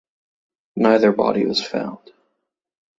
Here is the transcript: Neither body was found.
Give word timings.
Neither 0.77 1.11
body 1.11 1.45
was 1.45 1.61
found. 1.63 2.11